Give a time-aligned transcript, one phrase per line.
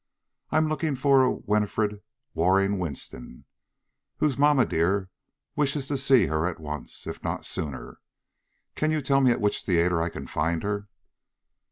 [0.49, 2.01] I'm looking for a Winifred
[2.33, 3.45] Waring Winston,
[4.17, 5.11] whose mamma dear
[5.55, 7.99] wishes to see her at once, if not sooner.
[8.73, 10.87] Can you tell me at which theater I can find her?"